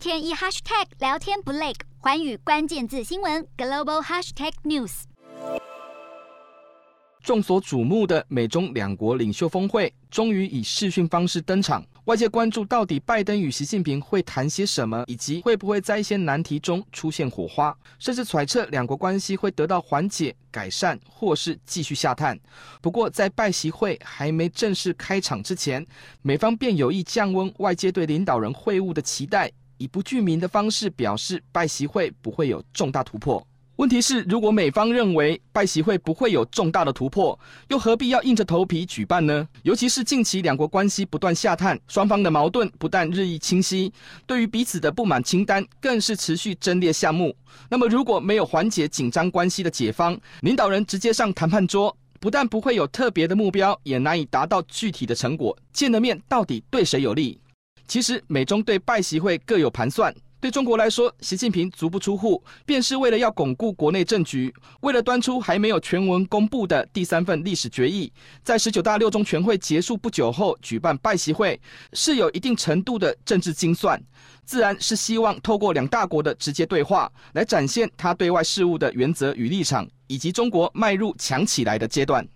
[0.00, 5.02] 天一 hashtag 聊天不累，环宇关键字新闻 global hashtag news。
[7.22, 11.84] 众所瞩目的美中两国领袖峰会终于以视讯方式登场。
[12.06, 22.40] 外界关注到底拜登与习近平会谈些什么，以及会不会在一些难题中出现火花，甚至揣测两国关系会得到缓解、改善，或是继续下探。
[22.80, 25.86] 不过，在拜习会还没正式开场之前，
[26.22, 33.44] 美方便有意降温外界对领导人会晤的期待，以不具名的方式表示拜习会不会有重大突破。
[33.76, 37.38] 问题是，如果美方认为拜习会不会有重大的突破，
[37.68, 39.48] 又何必要硬着头皮举办呢？
[39.62, 43.90] 尤其是近期两国关系不断下探，双方的矛盾不但日益清晰，
[44.26, 47.34] 对于彼此的不满清单更是持续争列项目。
[47.70, 55.56] 那么，如果没有缓解紧张关系的解方，领导人直接上谈判桌，不但不会有特别的目标，也难以达到具体的成果。
[55.72, 57.40] 见了面到底对谁有利？
[57.86, 60.14] 其实，美中对拜习会各有盘算。
[60.40, 68.10] 对中国来说，习近平足不出户，便是为了要巩固国内政局，为了端出还没有全文公布的第三份历史决议，
[68.42, 71.60] 在十九大六中全会结束不久后举办拜习会，
[71.92, 74.02] 是有一定程度的政治精算，
[74.46, 82.26] 自然是希望透过两大国的直接对话，来展现他对外事务的原则与立场，以及中国迈入强起来的阶段。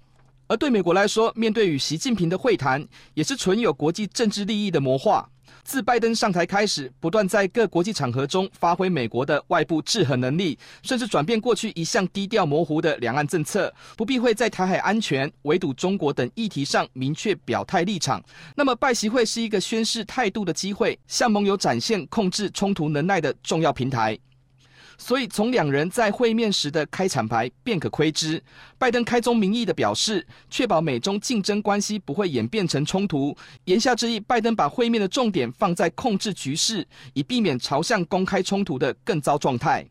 [0.46, 5.26] 而对美国来说，面对与习近平的会谈，也是存有国际政治利益的谋划。
[5.64, 18.22] 自拜登上台开始，不断在各国际场合中发挥美国的外部制衡能力，甚至转变过去一向低调模糊的两岸政策，不避讳在台海安全、围堵中国等议题上明确表态立场。
[18.54, 24.18] 那么，拜习会是一个宣示态度的机会，向盟友展现控制冲突能耐的重要平台。
[25.06, 28.42] 所以，从两人在会面时的开场白便可窥知，
[28.78, 33.36] 拜登开宗明义的表示，确保美中竞争关系不会演变成冲突。
[33.66, 39.86] 言下之意，拜登把会面的重点放在控制局势，以避免朝向公开冲突的更糟状态。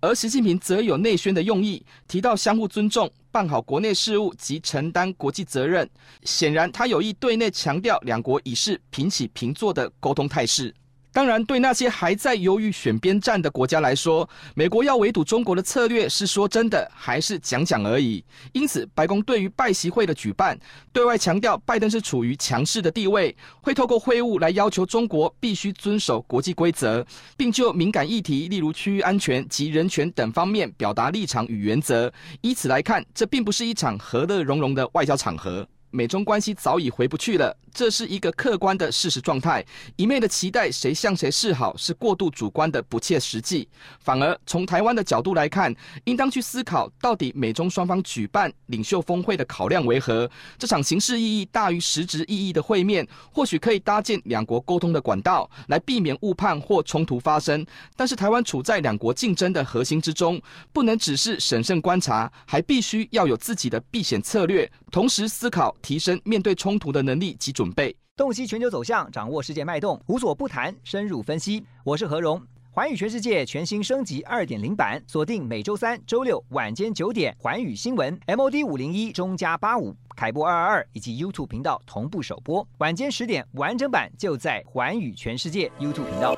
[0.00, 5.86] 而习近平则有内宣的用意，提到相互尊重、办好国内事务及承担国际责任。
[6.22, 10.74] 显然，他有意对内强调两国已是平起平坐的沟通态势。
[11.14, 18.24] 当然，对那些还在犹豫选边站的国家来说，美国要围堵中国的策略是说真的，还是讲讲而已？
[18.52, 20.58] 因此，白宫对于拜习会的举办，
[20.92, 32.12] 对外强调拜登是处于强势的地位，会透过会晤来要求中国必须遵守国际规则，并就敏感议题，例如区域安全及人权等方面表达立场与原则。
[32.40, 35.64] 以此来看，这并不是一场和乐融融的外交场合。
[35.92, 39.62] 美中关系早已回不去了，这是一个客观的事实状态。
[39.96, 43.68] 一昧的期待谁向谁示好是过度主观的不切实际。
[43.98, 45.74] 反而从台湾的角度来看，
[46.04, 50.30] 应当去思考到底美中双方举办领袖峰会的考量为何？
[50.56, 57.66] 这场形式意义大于实质意义的会面，或许可以搭建两国沟通的管道，来避免误判或冲突发生。
[57.96, 60.40] 但是台湾处在两国竞争的核心之中，
[60.72, 65.74] 不能只是审慎观察，还必须要有自己的避险策略，同时思考。
[65.82, 71.64] 提升面对冲突的能力及准准备，洞悉全球走向，掌握世界脉动，无所不谈，深入分析。
[71.82, 72.38] 我是何荣，
[72.70, 86.36] 环宇全世界全新升级二点零版，锁定每周三、周六晚间九点，环宇新闻 MOD 五零一中加八五凯播二二二以及 YouTube 频道同步首播，晚间十点完整版就在环宇全世界 YouTube 频道。